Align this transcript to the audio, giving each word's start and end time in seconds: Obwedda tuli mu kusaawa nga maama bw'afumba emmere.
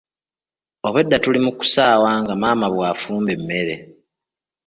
Obwedda 0.87 1.17
tuli 1.23 1.39
mu 1.45 1.51
kusaawa 1.57 2.09
nga 2.23 2.33
maama 2.41 2.67
bw'afumba 2.73 3.31
emmere. 3.37 3.75